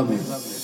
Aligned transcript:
love 0.00 0.12
you. 0.12 0.57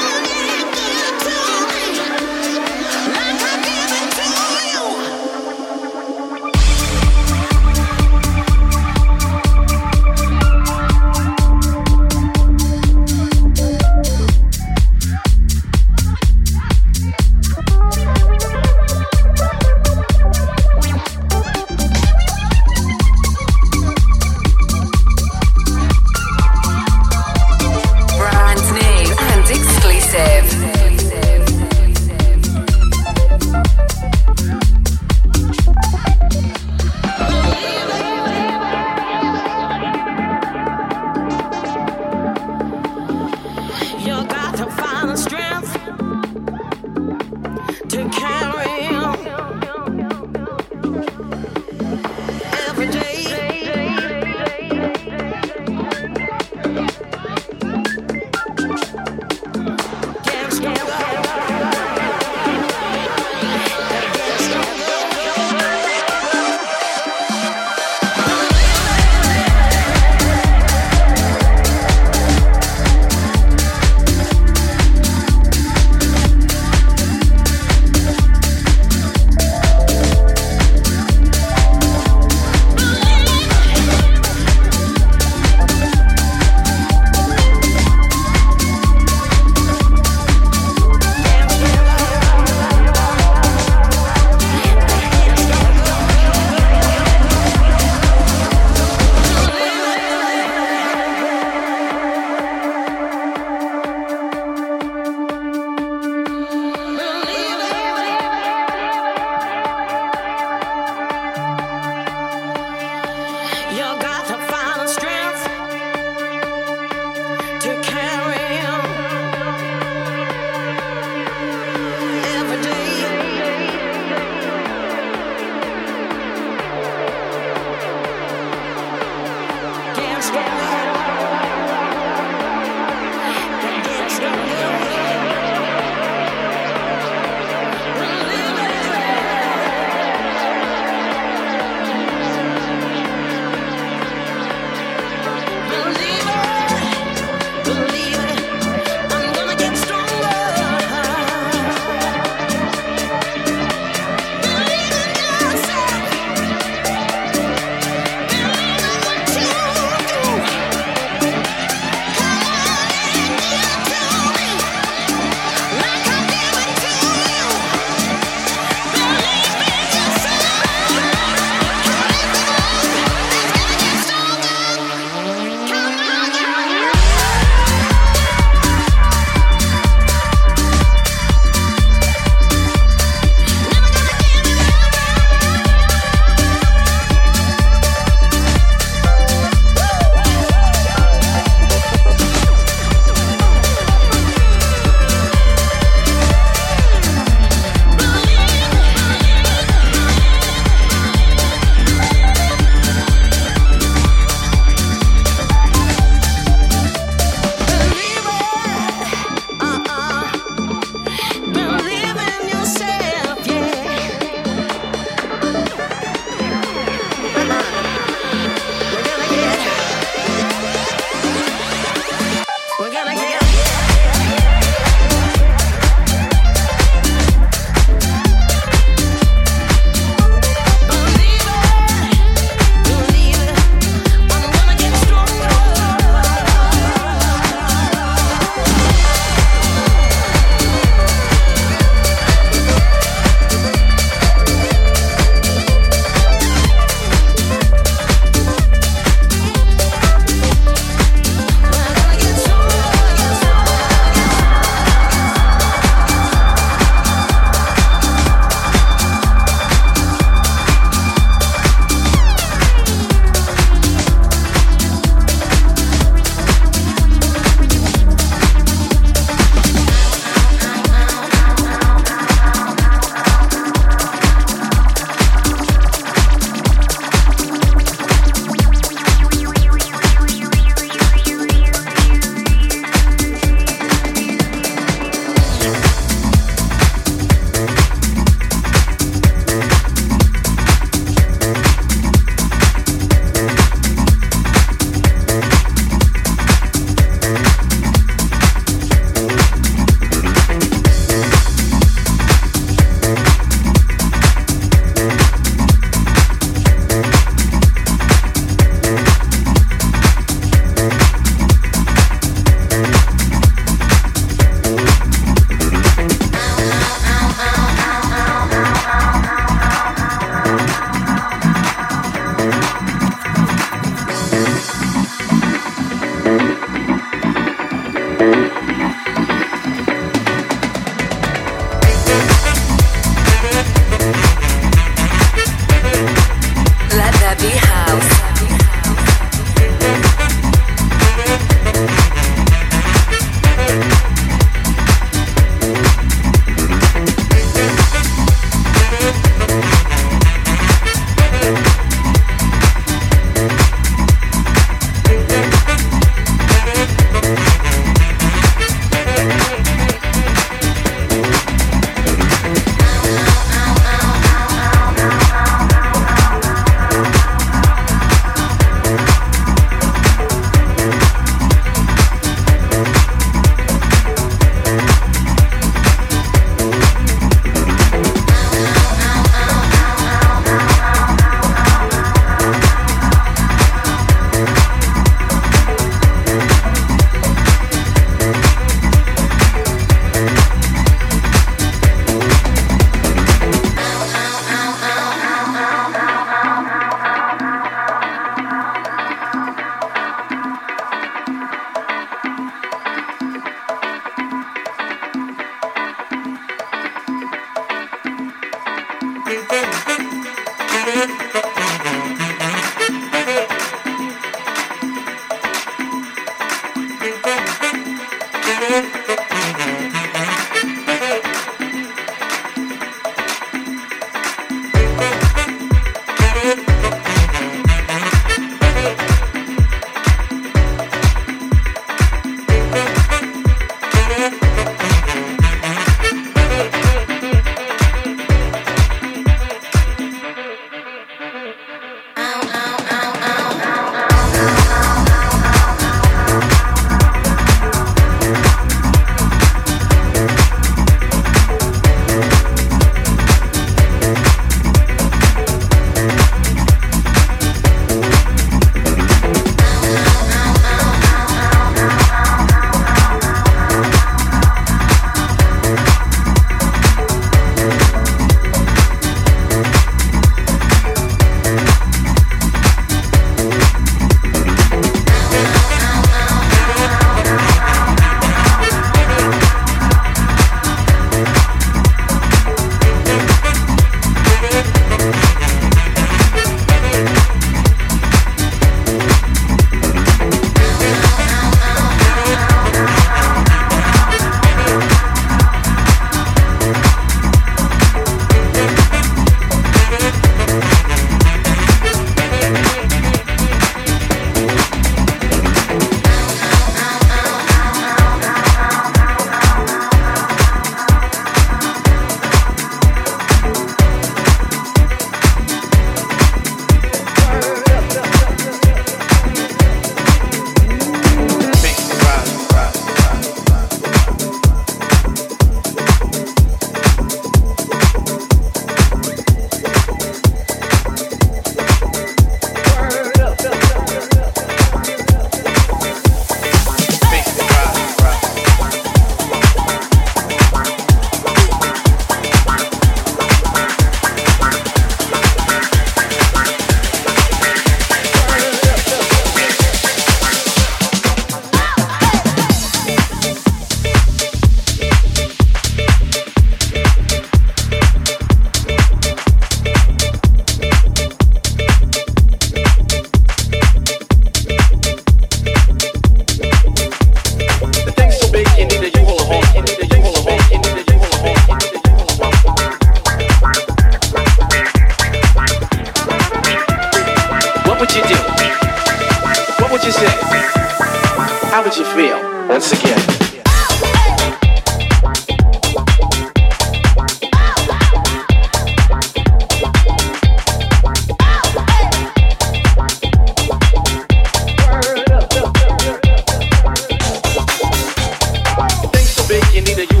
It 599.61 599.67
needed 599.77 599.91
you 599.93 600.00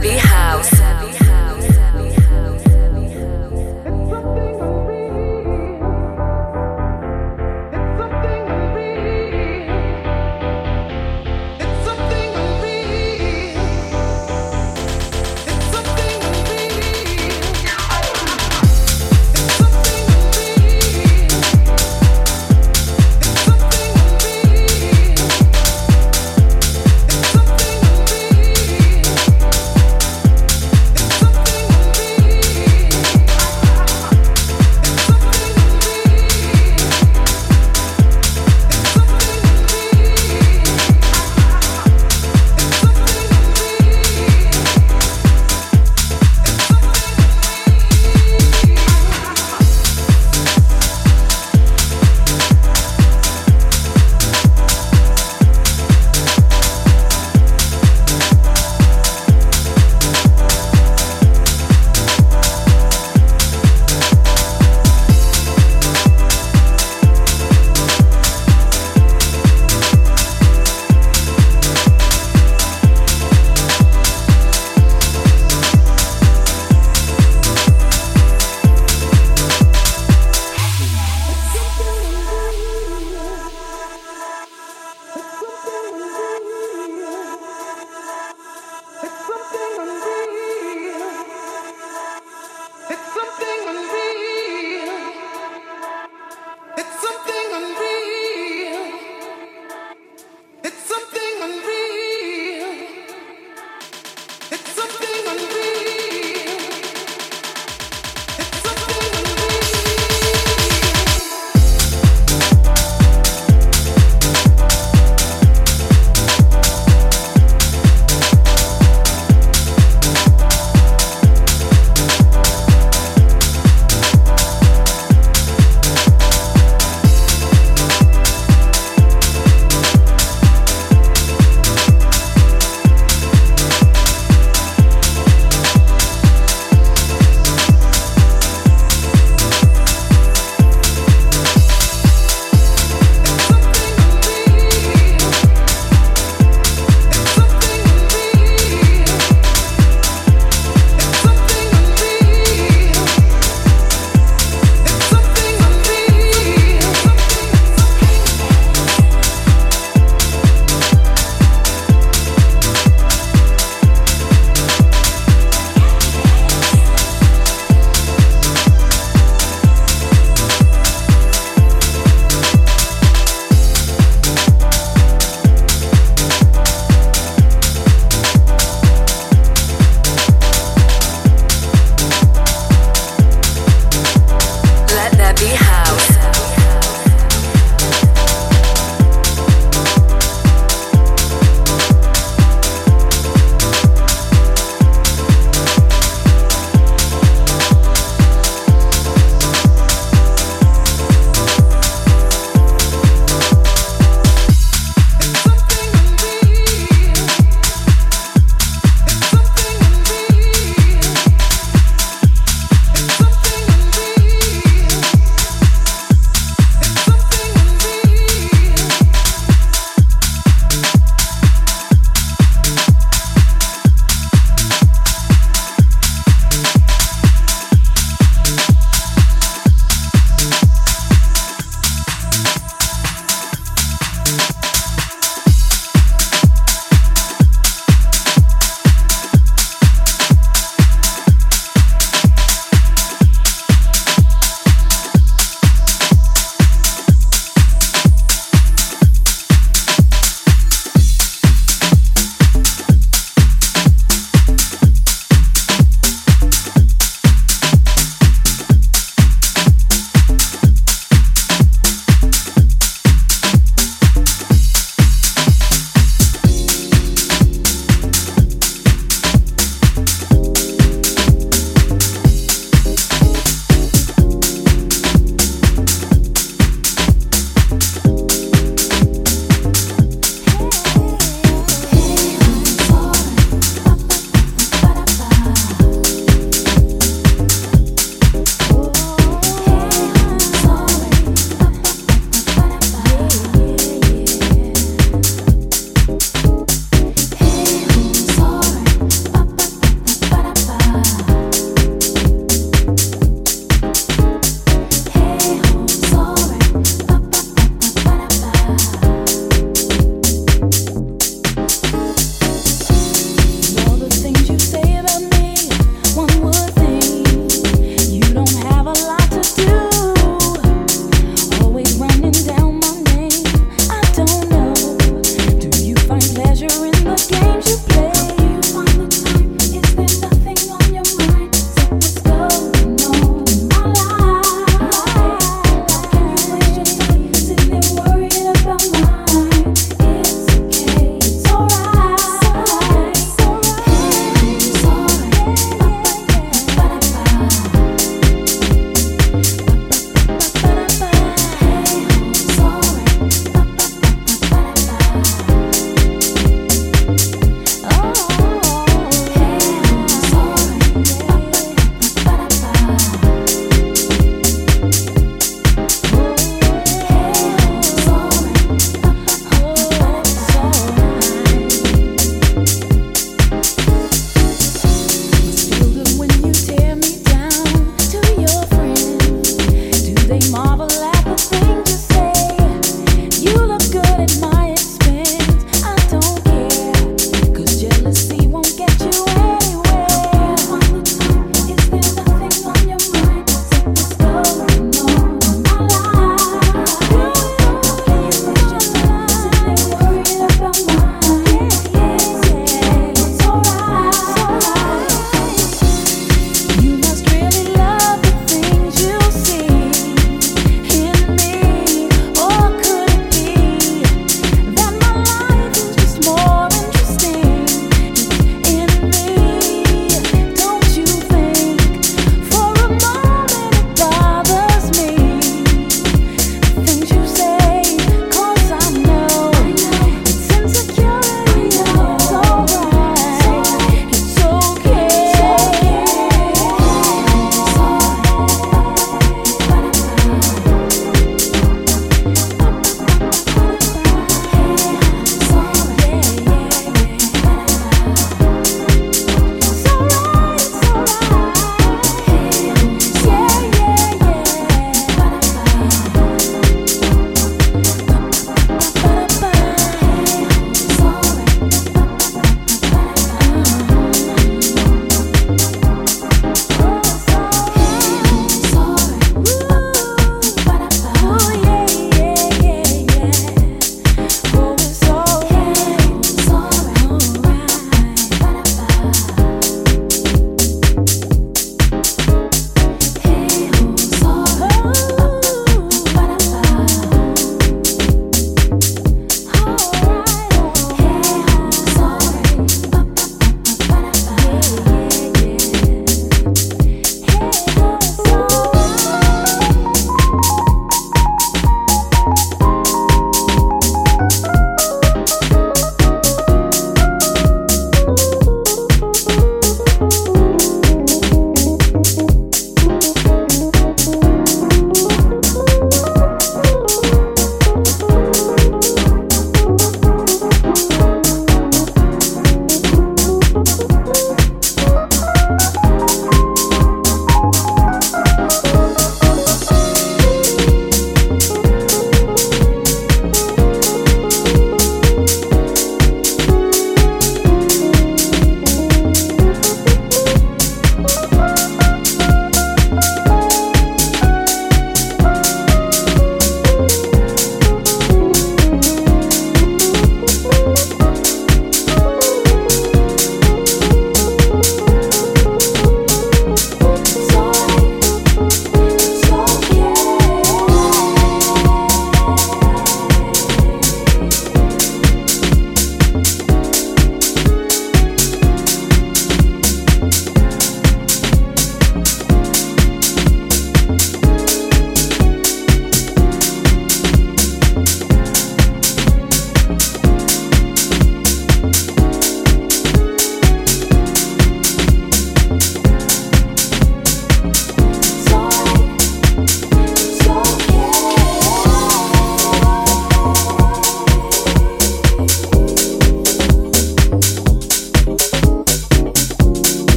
be 0.00 0.16
high. 0.16 0.29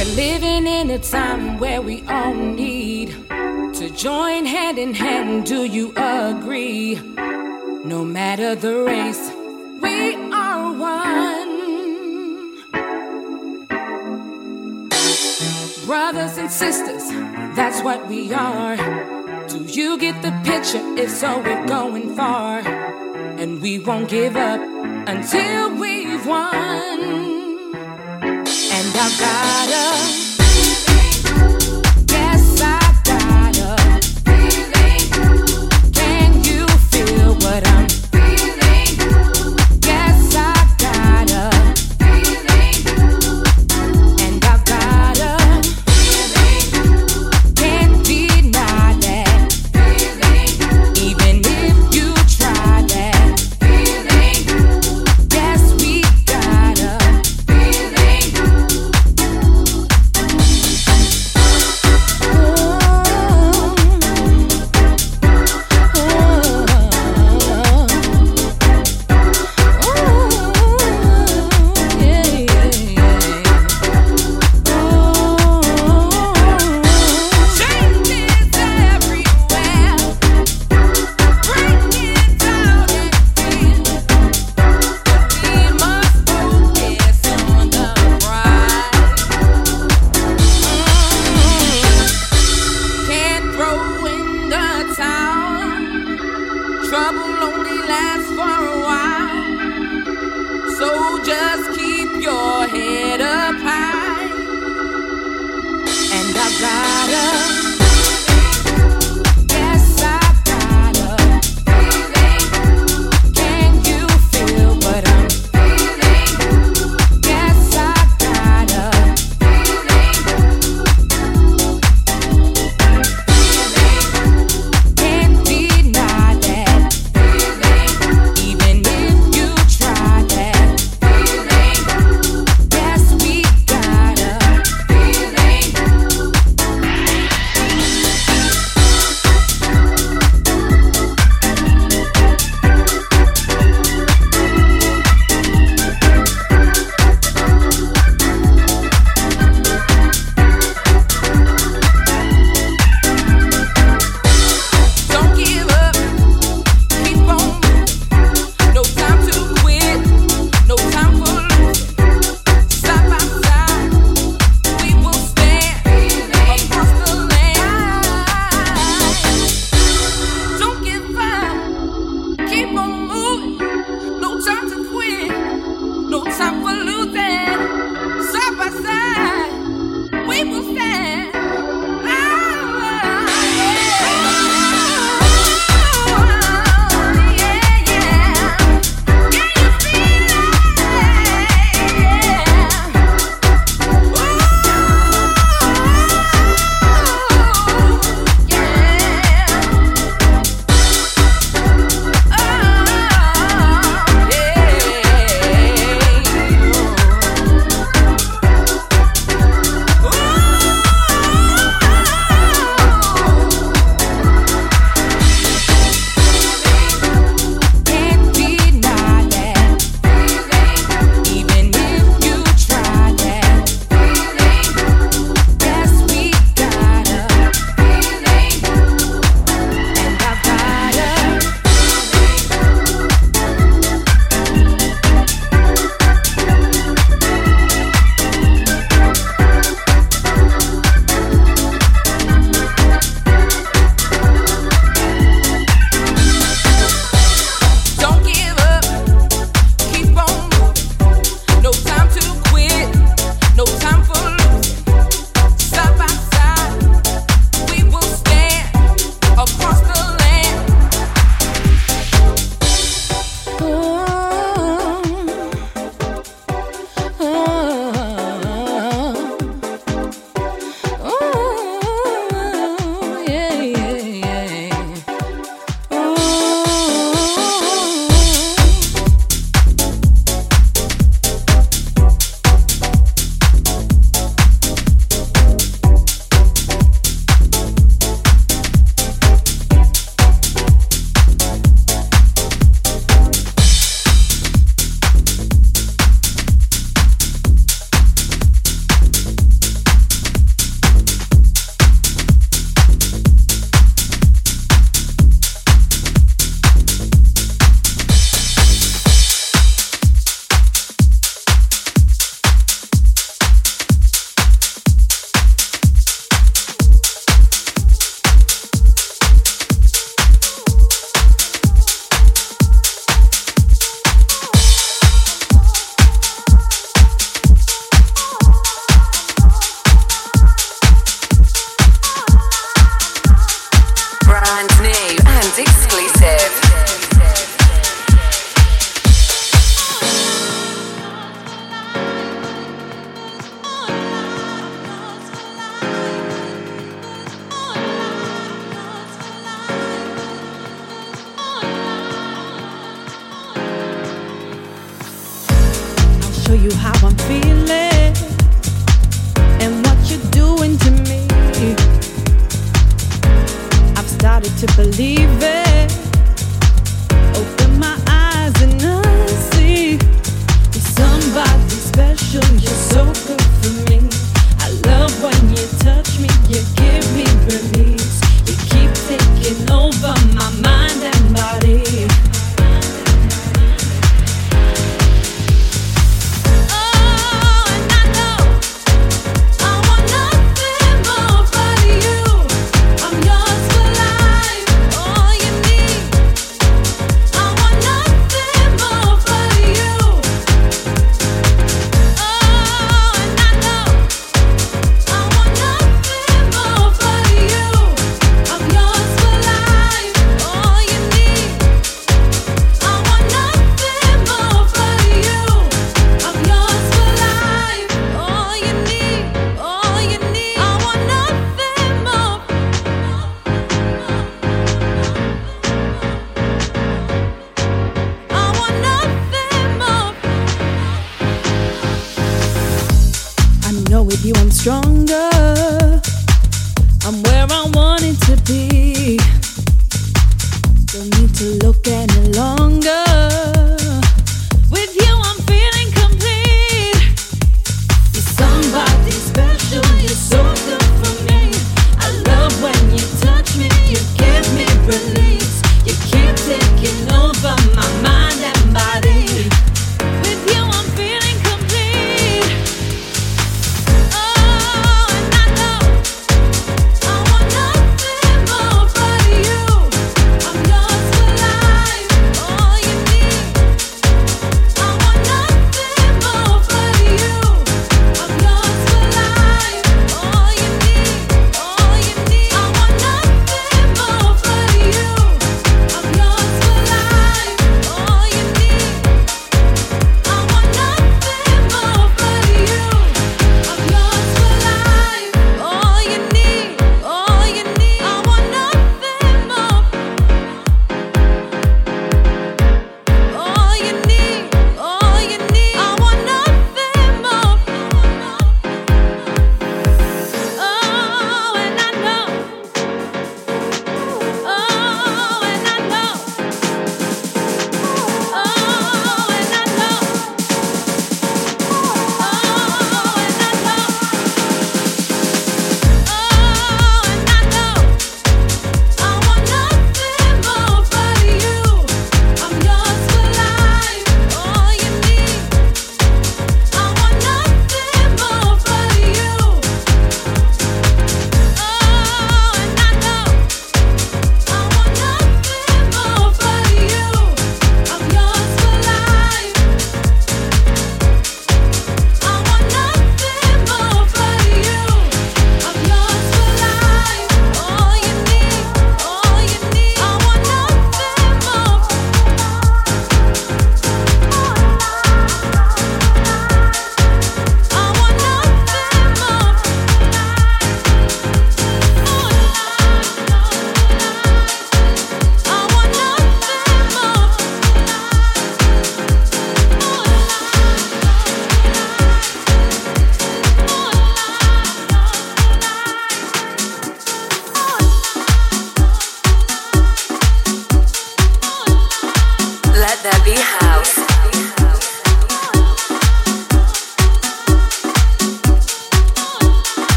We're 0.00 0.16
living 0.16 0.66
in 0.66 0.88
a 0.88 0.98
time 0.98 1.58
where 1.58 1.82
we 1.82 2.02
all 2.08 2.32
need 2.32 3.08
to 3.28 3.90
join 3.94 4.46
hand 4.46 4.78
in 4.78 4.94
hand. 4.94 5.44
Do 5.44 5.66
you 5.66 5.92
agree? 5.94 6.94
No 7.84 8.02
matter 8.02 8.54
the 8.54 8.76
race, 8.82 9.30
we 9.82 10.14
are 10.32 10.72
one. 10.72 11.50
Brothers 15.84 16.38
and 16.38 16.50
sisters, 16.50 17.06
that's 17.54 17.82
what 17.82 18.08
we 18.08 18.32
are. 18.32 18.76
Do 19.48 19.58
you 19.64 19.98
get 19.98 20.22
the 20.22 20.32
picture? 20.44 20.80
If 20.96 21.10
so, 21.10 21.40
we're 21.40 21.66
going 21.66 22.16
far. 22.16 22.60
And 22.60 23.60
we 23.60 23.80
won't 23.80 24.08
give 24.08 24.34
up 24.34 24.62
until 25.06 25.76
we've 25.76 26.26
won 26.26 27.29
and 28.72 28.96
I've 28.96 29.18
got 29.18 29.68
a 29.68 30.29